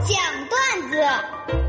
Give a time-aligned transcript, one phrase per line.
[0.00, 0.16] 讲
[0.48, 1.59] 段子。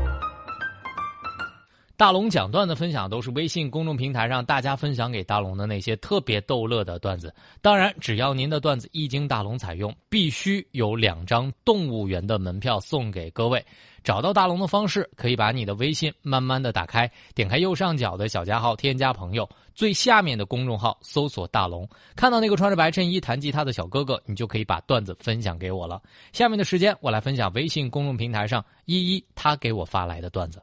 [2.02, 7.32] 大龙讲段子分享都是微信公众平台上大家分享给大龙的那些特别逗乐的段子。
[7.60, 13.64] 当然，只要您的段子一经大龙采用，必须有两张动物园的门票送给各位。
[14.02, 26.02] 找到大龙的方式，可以把你的微信慢慢的打开，点开右上角的小加号，添加朋友，最下面的公众号搜索大龙，看到那个穿着白衬衣弹吉他的小哥哥，你就可以把段子分享给我了。
[26.32, 30.60] 下面的时间，我来分享微信公众平台上依依他给我发来的段子。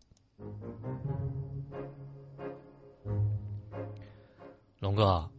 [4.79, 5.29] 龙哥，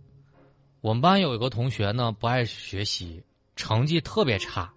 [0.83, 3.25] 我们班有一个同学呢，不爱学习，
[3.57, 4.71] 成绩特别差。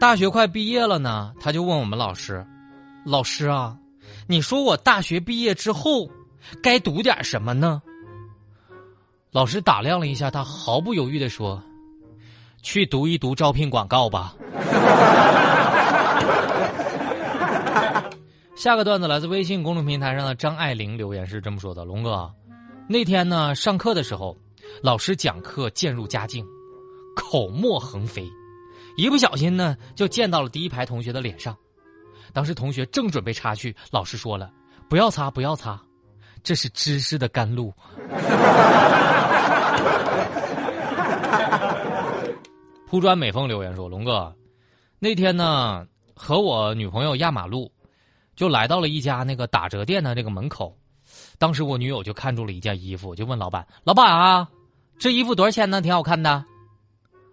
[0.00, 2.46] 大学快毕业了呢，他就问我们老师
[3.04, 3.76] ：“老师啊，
[4.26, 6.08] 你说我大学毕业之后
[6.62, 7.82] 该读点什么呢？”
[9.30, 11.62] 老师打量了一下他，毫不犹豫的说
[12.62, 14.34] ：“去读一读招聘广告吧。
[18.56, 22.32] ”下个段子来自微信公众平台上的张爱玲留言是这么说的：“龙哥。”
[22.88, 24.36] 那天呢，上课的时候，
[24.80, 26.46] 老师讲课渐入佳境，
[27.16, 28.30] 口沫横飞，
[28.96, 31.56] 一不小心呢就溅到了第一排同学的脸上。
[32.32, 34.52] 当时同学正准备擦去，老师说了
[34.88, 35.82] ：“不要擦，不要擦，
[36.44, 37.74] 这是知识的甘露。
[42.86, 44.32] ”铺砖美凤留言说：“龙哥，
[45.00, 47.72] 那天呢和我女朋友压马路，
[48.36, 50.78] 就来到了一家那个打折店的这个门口。”
[51.38, 54.48] 当时我女友就看中了一件衣服，就问老板：“老板啊，
[54.98, 55.80] 这衣服多少钱呢？
[55.80, 56.44] 挺好看的。”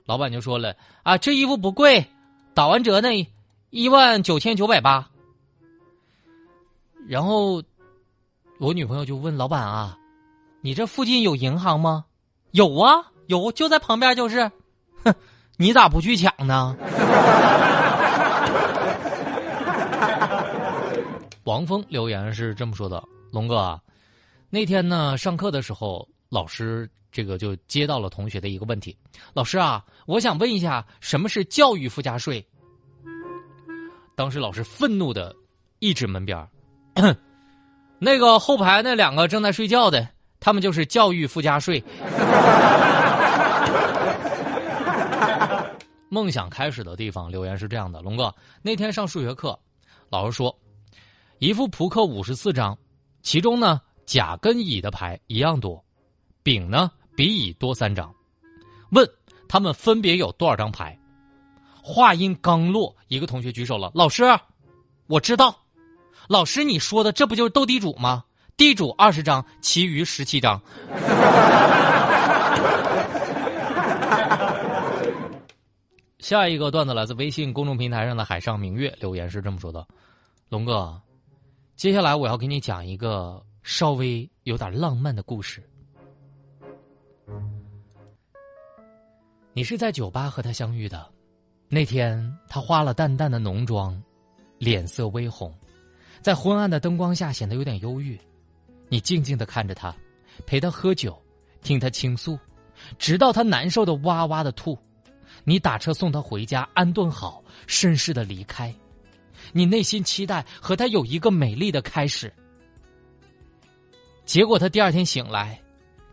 [0.05, 2.05] 老板就说了：“啊，这衣服不贵，
[2.53, 3.09] 打完折呢，
[3.69, 5.07] 一万九千九百八。”
[7.07, 7.61] 然后
[8.59, 9.97] 我女朋友就问老板啊
[10.61, 12.05] ：“你这附近有银行吗
[12.51, 14.51] ？”“有啊，有，就在旁边就是。
[15.03, 15.13] ”“哼，
[15.57, 16.75] 你咋不去抢呢？”
[21.43, 23.03] 王峰留言是这么说的
[23.33, 23.81] ：“龙哥。”
[24.49, 28.95] 那天呢，上课的时候，老师这个就接到了同学的一个问题
[29.33, 32.45] ：“老师啊，我想问一下，什么是教育附加税？”
[34.15, 35.35] 当时老师愤怒的
[35.79, 36.47] 一指门边
[37.97, 40.07] 那个后排那两个正在睡觉的，
[40.39, 41.83] 他们就是教育附加税。
[46.09, 48.31] 梦想开始的地方留言是这样的：龙哥，
[48.61, 49.57] 那天上数学课，
[50.09, 50.55] 老师说，
[51.39, 52.77] 一副扑克五十四张，
[53.23, 53.81] 其中呢。
[54.05, 55.81] 甲跟乙的牌一样多，
[56.43, 58.13] 丙呢比乙多三张。
[58.91, 59.09] 问
[59.47, 60.99] 他们分别有多少张牌？
[61.81, 64.25] 话音刚落，一个同学举手了：“老师，
[65.07, 65.57] 我知道。”
[66.27, 68.25] 老师，你说的这不就是斗地主吗？
[68.57, 70.61] 地主二十张，其余十七张。
[76.19, 79.87] 下一个段子来自微信公众平台上的海上明月留言是这么说的
[80.49, 81.01] ：“龙哥，
[81.75, 85.63] 接下来我要给你讲一个。”稍微有点浪漫的故事。
[89.53, 91.09] 你是在酒吧和他相遇的，
[91.69, 94.03] 那天他化了淡淡的浓妆，
[94.57, 95.57] 脸色微红，
[96.21, 98.19] 在昏暗的灯光下显得有点忧郁。
[98.89, 99.95] 你静静的看着他，
[100.45, 101.17] 陪他喝酒，
[101.61, 102.37] 听他倾诉，
[102.99, 104.77] 直到他难受的哇哇的吐。
[105.45, 108.75] 你打车送他回家，安顿好，绅士的离开。
[109.51, 112.31] 你内心期待和他有一个美丽的开始。
[114.25, 115.59] 结果她第二天醒来，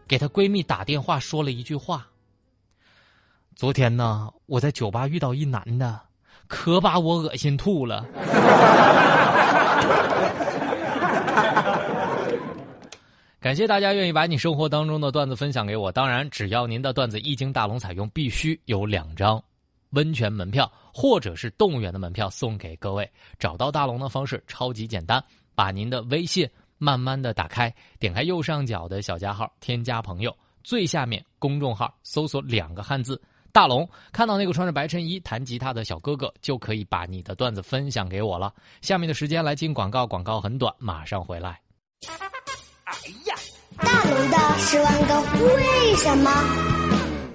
[0.08, 2.06] 给她闺蜜打电话说了一句话
[3.54, 6.00] ：“昨天呢，我在酒吧遇到一男的，
[6.48, 8.04] 可把我恶心吐了。
[13.40, 15.90] ”感谢大家愿意把你生活当中的段子分享给我。
[15.90, 19.42] 当然，只要您的段子一经大龙采用，必须有两张
[19.90, 23.10] 温泉门票或者是动物园的门票送给各位。
[23.38, 25.22] 找到大龙的方式超级简单，
[25.54, 26.48] 把您的微信。
[26.82, 30.34] 慢慢的打开，点开右上角的小加号，添加朋友，
[30.64, 33.20] 最下面公众号搜索两个汉字
[33.52, 38.50] “大龙”，看到那个穿着白衬衣弹吉他的小哥哥，就可以把你的段子分享给我了。
[38.80, 41.60] 下面的时间来进广告，广告很短，马上回来。
[42.84, 42.94] 哎
[43.26, 43.36] 呀，
[43.76, 46.79] 大龙的十万个为什么？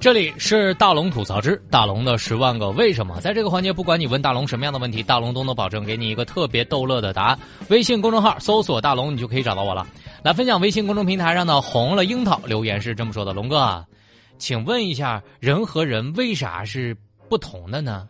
[0.06, 7.40] 这里是大龙吐槽之大龙的十万个为什么，在这个环节，不管你问大龙什么样的问题，大龙都能保证给你一个特别逗乐的答案。
[7.70, 9.88] 微信公众号搜索“大龙”，你就可以找到我了。
[10.22, 13.84] 来分享微信公众平台上的红了樱桃留言是这么说的：“龙哥，
[14.38, 16.96] 请问一下，人和人为啥是
[17.28, 18.08] 不同的呢？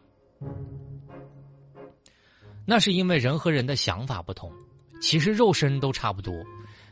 [2.66, 4.52] 那是因为人和人的想法不同，
[5.02, 6.34] 其实肉身都差不多，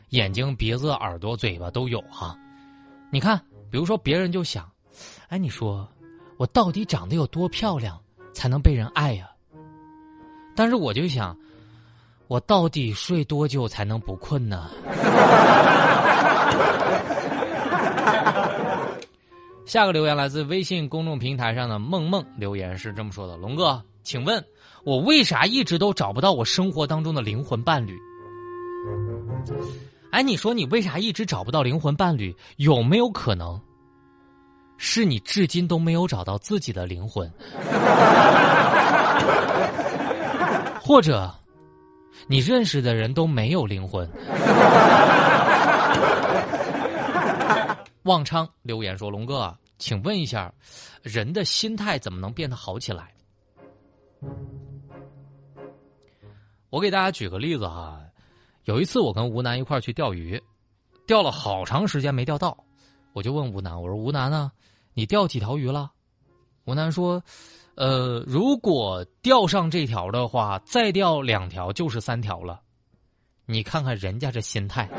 [0.08, 2.34] 眼睛、鼻子、耳朵、嘴巴都有哈。
[3.12, 3.38] 你看，
[3.70, 4.66] 比如说别人就想。”
[5.28, 5.88] 哎，你说，
[6.36, 7.98] 我到底长得有多漂亮
[8.32, 9.30] 才能被人爱呀？
[10.56, 11.36] 但是我就想，
[12.28, 14.70] 我到底睡多久才能不困呢？
[19.66, 24.44] 下个留言来自微信公众平台上的梦梦留言是这么说的：“龙哥，请问
[24.84, 27.98] 我为啥一直都找不到我生活当中的灵魂伴侣？”
[30.12, 32.34] 哎，你说你为啥一直找不到灵魂伴侣？
[32.56, 33.60] 有没有可能
[34.76, 37.30] 是你至今都没有找到自己的灵魂？
[40.80, 41.32] 或者
[42.28, 44.08] 你认识的人都没有灵魂？
[48.02, 50.52] 望昌留言说：“龙哥，请问一下，
[51.02, 53.10] 人的心态怎么能变得好起来？”
[56.68, 57.98] 我给大家举个例子哈，
[58.64, 60.42] 有一次我跟吴楠一块去钓鱼，
[61.06, 62.56] 钓了好长时间没钓到，
[63.14, 64.50] 我就问吴楠：“我说吴楠呢，
[64.92, 65.92] 你钓几条鱼了？”
[66.66, 67.22] 吴楠说
[67.76, 72.60] ：“呃，如果钓上这条的话，再钓两条就是三条了。
[73.46, 74.88] 你看看人家这心态。”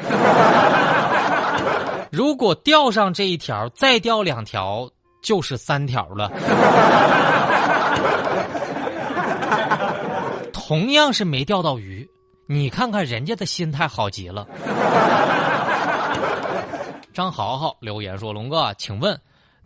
[2.10, 4.90] 如果钓上这一条，再钓两条
[5.22, 6.32] 就是三条了。
[10.54, 12.10] 同样是没钓到鱼，
[12.48, 14.48] 你看看人家的心态好极了。
[17.16, 19.18] 张豪豪留言说：“龙哥，请问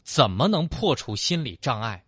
[0.04, 2.04] 怎么能破除心理障碍？”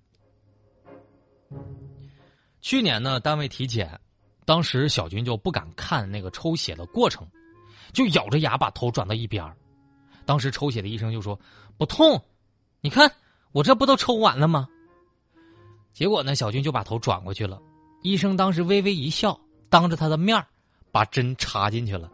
[2.61, 3.99] 去年呢，单位体检，
[4.45, 7.27] 当时小军就不敢看那个抽血的过程，
[7.91, 9.57] 就咬着牙把头转到一边儿。
[10.25, 11.39] 当时抽血的医生就说
[11.75, 12.23] ：“不痛，
[12.79, 13.11] 你看
[13.51, 14.67] 我这不都抽完了吗？”
[15.91, 17.59] 结果呢，小军就把头转过去了。
[18.03, 19.39] 医生当时微微一笑，
[19.71, 20.45] 当着他的面
[20.91, 22.11] 把针插进去了。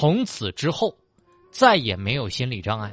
[0.00, 0.96] 从此之后，
[1.50, 2.90] 再也没有心理障碍。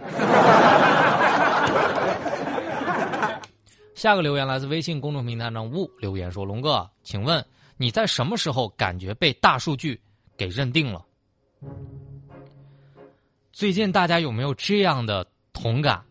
[3.96, 7.42] 下个留言来自微信公众平台上雾留言说：“龙哥，请问
[7.78, 9.98] 你在什么时候感觉被大数据
[10.36, 11.02] 给认定了？”
[13.54, 16.04] 最近大家有没有这样的同感？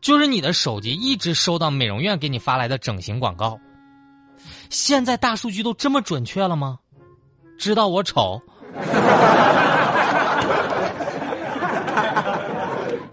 [0.00, 3.58] 就是你的手机一直收到美容院给你发来的整形广告。
[4.70, 6.78] 现在大数据都这么准确了吗？
[7.58, 8.40] 知道我丑？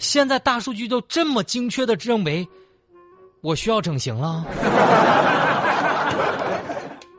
[0.05, 2.47] 现在大数据都这么精确的认为
[3.41, 4.45] 我需要整形了？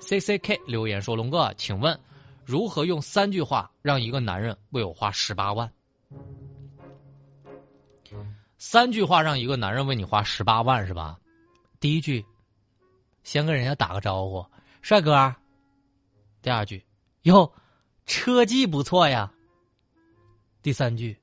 [0.00, 1.98] C C K 留言说：“龙哥，请问。”
[2.46, 5.68] 如何用三句话让一个男人为我花十八万？
[8.56, 11.18] 三句话让一个男人为你花十八万是吧？
[11.80, 12.24] 第一句，
[13.24, 14.46] 先跟人家打个招呼，
[14.80, 15.34] 帅哥。
[16.40, 16.86] 第二句，
[17.22, 17.52] 哟，
[18.06, 19.28] 车技不错呀。
[20.62, 21.18] 第三句，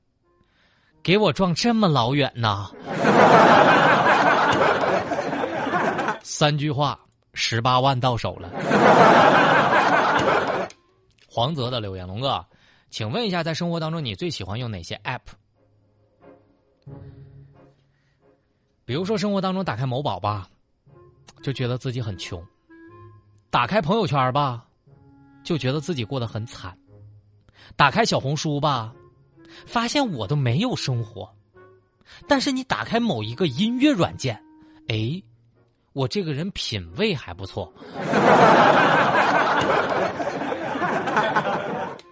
[1.04, 2.70] 给我撞这么老远呐。
[6.24, 6.98] 三句话，
[7.34, 8.48] 十八万到手了。
[11.28, 12.42] 黄泽的留言，龙哥，
[12.88, 15.20] 请问一下，在生活当中你最喜欢用哪些 app？
[18.86, 20.48] 比如说，生活当中打开某宝吧，
[21.42, 22.40] 就觉得自己很穷；
[23.50, 24.64] 打开朋友圈吧，
[25.42, 26.72] 就觉得自己过得很惨；
[27.76, 28.90] 打开小红书吧，
[29.66, 31.32] 发现我都没有生活。
[32.28, 34.40] 但是你打开某一个音乐软件，
[34.88, 35.22] 哎，
[35.92, 37.72] 我这个人品味还不错。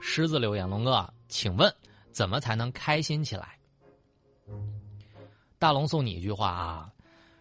[0.01, 1.73] 狮子留言：龙哥，请问
[2.11, 3.57] 怎么才能开心起来？
[5.59, 6.91] 大龙送你一句话啊：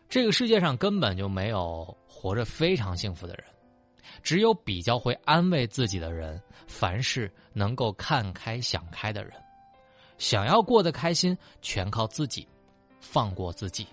[0.07, 3.43] 这个世界上根本就没有活着非常幸福的人，
[4.21, 9.33] 只有比较会安慰自己的人，凡事能够看开想开的人。
[10.21, 12.47] 想要过得开心，全靠自己，
[12.99, 13.87] 放过自己。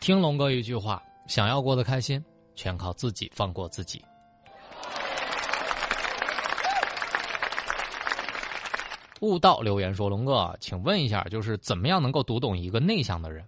[0.00, 2.22] 听龙哥一句话：想要过得开心。
[2.54, 4.04] 全靠自己，放过自己。
[9.20, 13.42] 悟道留言说：“龙哥，请问一下，就是怎么样能够读懂一个内向的人？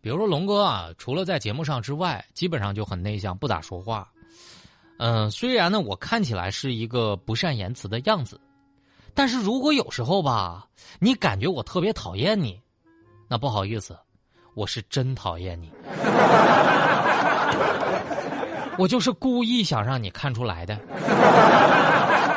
[0.00, 4.12] 比如说，龙哥啊，除了在节目上之外，基本上就很内向，不咋说话。
[4.98, 8.40] 嗯，虽然呢，我看起来是一个不善言辞的样子，
[9.14, 12.60] 但是如果有时候吧，你感觉我特别讨厌你，
[13.28, 13.96] 那不好意思。”
[14.54, 15.70] 我是真讨厌你，
[18.76, 20.76] 我就是故意想让你看出来的。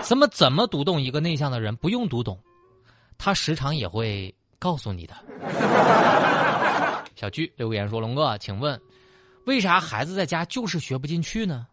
[0.04, 1.76] 怎么怎么读懂一个内向的人？
[1.78, 2.38] 不用读懂，
[3.18, 5.16] 他时常也会告诉你的。
[7.16, 8.80] 小居留言说：“龙哥，请问，
[9.46, 11.66] 为啥孩子在家就是学不进去呢？”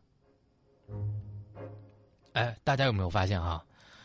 [2.38, 3.60] 哎，大家有没有发现啊？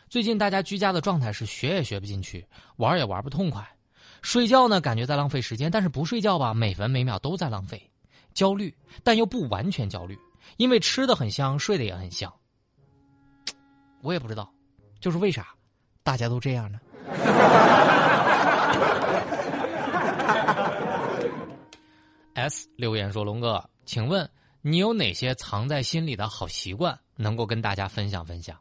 [0.10, 2.44] 最近大家居家的状态是学也学不进去，
[2.78, 3.63] 玩也玩不痛快。
[4.24, 7.92] 睡觉呢感觉在浪费时间，但是不睡觉吧，每分每秒都在浪费。
[8.34, 10.18] 焦虑，但又不完全焦虑，
[10.58, 12.34] 因为吃的很香，睡得也很香。
[14.02, 14.52] 我也不知道，
[15.00, 15.50] 就是为啥
[16.02, 16.80] 大家都这样呢
[22.34, 24.28] ？S 留言说：“龙哥，请问
[24.65, 28.58] 你有哪些藏在心里的好习惯，能够跟大家分享分享？”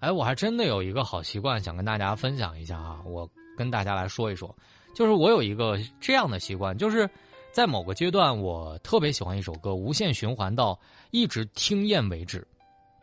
[0.00, 3.02] 哎，我还真的有一个好习惯，想跟大家分享一下啊！
[3.04, 4.56] 我跟大家来说一说，
[4.94, 7.08] 就是我有一个这样的习惯，就是
[7.52, 10.78] 在某个阶段，我特别喜欢一首歌，无限循环到
[11.10, 12.46] 一直听厌为止，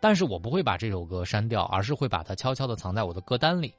[0.02, 3.72] 但是我不会把这首歌删掉，而是会把它悄悄的藏在我的歌单里。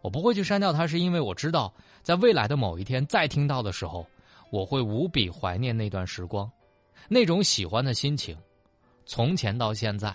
[0.00, 1.70] 我不会去删掉它，是因为我知道，
[2.02, 4.06] 在未来的某一天再听到的时候。
[4.50, 6.46] 我会无比怀念那段时光，
[7.08, 8.38] 那种喜欢的心情，
[9.04, 10.14] 从前到现在，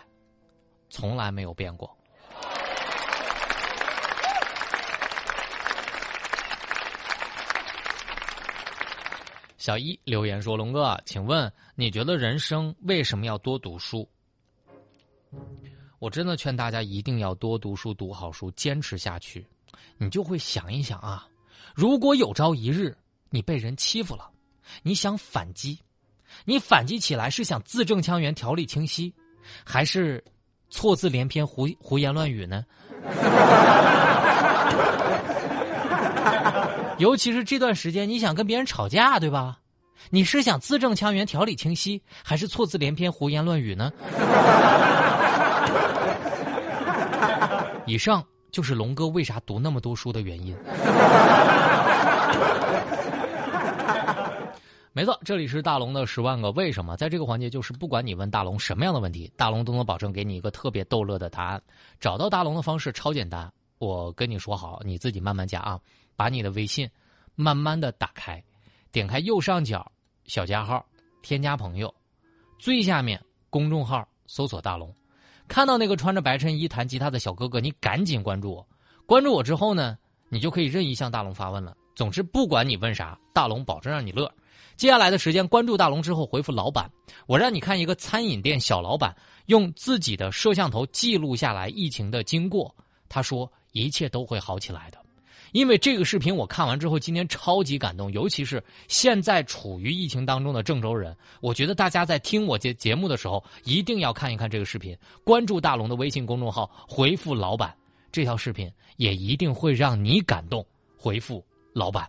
[0.89, 1.95] 从来没有变过。
[9.57, 14.07] 小一留言说：“龙哥，请问你觉得人生为什么要多读书？”
[15.99, 19.45] 我真的劝大家一定要多读书，读好书，坚持下去。
[19.97, 21.27] 你就会想一想啊，
[21.75, 22.97] 如果有朝一日。
[23.29, 24.31] 你被人欺负了，
[24.83, 25.77] 你想反击，
[26.45, 29.13] 你反击起来是想字正腔圆、条理清晰，
[29.63, 30.23] 还是
[30.69, 32.63] 错字连篇、胡胡言乱语呢？
[36.97, 39.59] 尤其是这段时间，你想跟别人吵架，对吧？
[40.09, 43.91] 你是想字正腔圆、条理清晰，还是错字连篇、胡言乱语呢？
[47.85, 50.55] 以上就是龙哥为啥读那么多书的原因。
[54.97, 56.97] 没错，这里是大龙的十万个为什么。
[56.97, 61.61] 在这个环节，就是不管你问大龙什么样的问题，大龙都能保证给你一个特别逗乐的答案。
[61.99, 65.79] 找到大龙的方式超简单，我跟你说好，你自己慢慢加啊。
[66.15, 66.89] 把你的微信
[67.35, 68.43] 慢慢的打开，
[68.91, 69.85] 点开右上角
[70.25, 70.83] 小加号，
[71.21, 71.93] 添加朋友，
[72.57, 74.91] 最下面公众号搜索大龙，
[75.47, 78.67] 看到那个穿着白衬衣弹吉他的小哥哥，你赶紧关注我。
[79.05, 79.95] 关注我之后呢，
[80.27, 81.77] 你就可以任意向大龙发问了。
[81.95, 84.27] 总之，不管你问啥，大龙保证让你乐。
[84.75, 86.89] 接下来的时间，关注大龙之后回复“老板”，
[87.25, 89.15] 我让你看一个餐饮店小老板
[89.47, 92.73] 用自己的摄像头记录下来疫情的经过。
[93.09, 94.97] 他说一切都会好起来的，
[95.51, 107.73] 因为这个视频我看完之后，今天超级感动，尤其是现在处于疫情当中的郑州人，我觉得大家在听我节节目的时候，一定要看一看这个视频，关注大龙的微信公众号，回复“老板”，
[108.11, 110.65] 这条视频也一定会让你感动。
[110.97, 112.07] 回复“老板”。